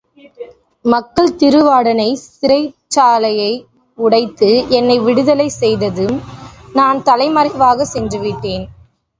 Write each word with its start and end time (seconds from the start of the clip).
மக்கள் 0.85 1.35
திருவாடானை 1.35 2.07
சிறைச்சாலையை 2.21 3.51
உடைத்து 3.97 4.49
என்னை 4.69 4.99
விடுதலைசெய்ததும், 4.99 6.17
நான் 6.73 7.03
தலைமறைவாகச் 7.03 7.93
சென்றுவிட்டேன். 7.93 8.65